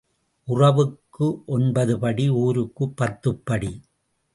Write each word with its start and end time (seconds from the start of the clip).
உறவுக்கு 0.47 1.43
ஒன்பது 1.45 1.99
படி 1.99 2.29
ஊருக்குப் 2.29 2.97
பத்துப் 2.97 3.45
படி. 3.45 3.71